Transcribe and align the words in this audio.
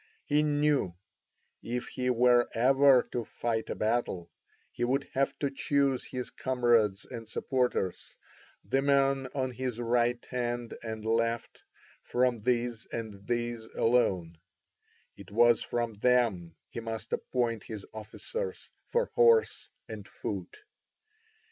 He 0.25 0.41
knew, 0.41 0.95
if 1.61 1.89
he 1.89 2.09
were 2.09 2.49
ever 2.55 3.07
to 3.11 3.23
fight 3.23 3.69
a 3.69 3.75
battle, 3.75 4.31
he 4.71 4.83
would 4.83 5.03
have 5.13 5.37
to 5.37 5.51
choose 5.51 6.05
his 6.05 6.31
comrades 6.31 7.05
and 7.05 7.29
supporters, 7.29 8.15
the 8.67 8.81
men 8.81 9.27
on 9.35 9.51
his 9.51 9.79
right 9.79 10.25
hand 10.31 10.73
and 10.81 11.05
left, 11.05 11.61
from 12.01 12.41
these 12.41 12.87
and 12.91 13.27
these 13.27 13.65
alone; 13.77 14.39
it 15.15 15.29
was 15.29 15.61
from 15.61 15.93
them 15.99 16.55
he 16.69 16.79
must 16.79 17.13
appoint 17.13 17.65
his 17.65 17.85
officers 17.93 18.71
for 18.87 19.11
horse 19.13 19.69
and 19.87 20.07
foot. 20.07 20.63